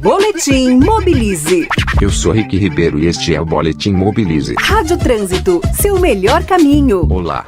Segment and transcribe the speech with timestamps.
[0.00, 1.68] Boletim Mobilize.
[2.00, 4.54] Eu sou Rick Ribeiro e este é o Boletim Mobilize.
[4.58, 7.10] Rádio Trânsito, seu melhor caminho.
[7.10, 7.46] Olá.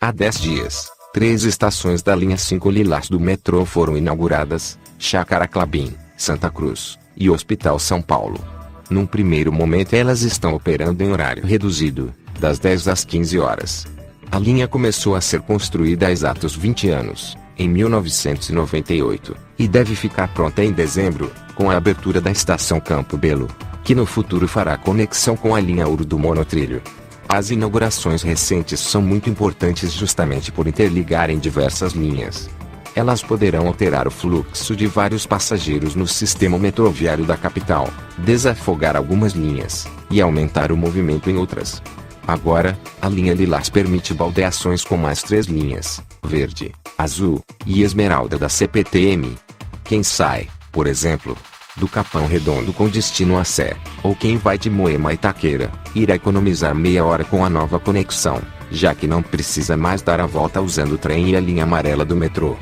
[0.00, 5.92] Há 10 dias, três estações da linha 5 Lilás do metrô foram inauguradas: Chácara Clabim,
[6.16, 8.42] Santa Cruz e Hospital São Paulo.
[8.88, 13.86] Num primeiro momento, elas estão operando em horário reduzido, das 10 às 15 horas.
[14.30, 20.28] A linha começou a ser construída há exatos 20 anos, em 1998, e deve ficar
[20.28, 23.48] pronta em dezembro, com a abertura da estação Campo Belo,
[23.82, 26.80] que no futuro fará conexão com a linha Ouro do monotrilho.
[27.28, 32.48] As inaugurações recentes são muito importantes justamente por interligarem diversas linhas.
[32.94, 39.34] Elas poderão alterar o fluxo de vários passageiros no sistema metroviário da capital, desafogar algumas
[39.34, 41.82] linhas e aumentar o movimento em outras.
[42.26, 48.48] Agora, a linha Lilás permite baldeações com mais três linhas: verde, azul e esmeralda da
[48.48, 49.36] CPTM.
[49.84, 51.36] Quem sai, por exemplo,
[51.76, 56.14] do Capão Redondo com destino a Sé, ou quem vai de Moema a Itaqueira, irá
[56.14, 60.60] economizar meia hora com a nova conexão, já que não precisa mais dar a volta
[60.60, 62.56] usando o trem e a linha amarela do metrô.